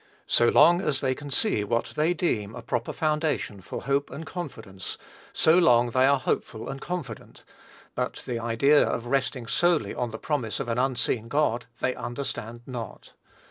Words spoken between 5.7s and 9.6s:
they are hopeful and confident; but the idea of resting